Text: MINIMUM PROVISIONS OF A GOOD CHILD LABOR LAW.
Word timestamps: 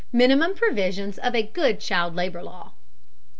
MINIMUM 0.11 0.55
PROVISIONS 0.55 1.19
OF 1.19 1.35
A 1.35 1.43
GOOD 1.43 1.79
CHILD 1.79 2.15
LABOR 2.15 2.41
LAW. 2.41 2.71